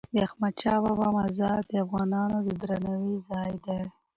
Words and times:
د 0.13 0.15
احمدشاه 0.27 0.79
بابا 0.83 1.07
مزار 1.17 1.61
د 1.69 1.71
افغانانو 1.85 2.37
د 2.47 2.49
درناوي 2.61 3.15
ځای 3.29 3.51
دی. 3.65 3.81